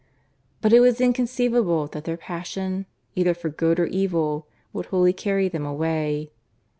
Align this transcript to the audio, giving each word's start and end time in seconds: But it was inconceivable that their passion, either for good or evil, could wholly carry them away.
But 0.61 0.73
it 0.73 0.79
was 0.79 0.99
inconceivable 0.99 1.85
that 1.89 2.05
their 2.05 2.17
passion, 2.17 2.87
either 3.13 3.35
for 3.35 3.49
good 3.49 3.79
or 3.79 3.85
evil, 3.85 4.47
could 4.73 4.87
wholly 4.87 5.13
carry 5.13 5.47
them 5.47 5.63
away. 5.63 6.31